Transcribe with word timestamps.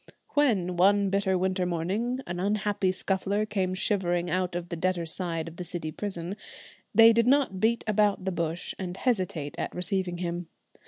When, 0.29 0.77
one 0.77 1.11
bitter 1.11 1.37
winter 1.37 1.63
morning, 1.67 2.21
an 2.25 2.39
unhappy 2.39 2.91
Scuffler 2.91 3.45
came 3.45 3.75
shivering 3.75 4.31
out 4.31 4.55
of 4.55 4.69
the 4.69 4.75
debtors' 4.75 5.13
side 5.13 5.47
of 5.47 5.57
the 5.57 5.63
City 5.63 5.91
Prison, 5.91 6.35
they 6.91 7.13
did 7.13 7.27
not 7.27 7.59
beat 7.59 7.83
about 7.85 8.25
the 8.25 8.31
bush 8.31 8.73
and 8.79 8.97
hesitate 8.97 9.53
at 9.59 9.75
receiving 9.75 10.17
him. 10.17 10.47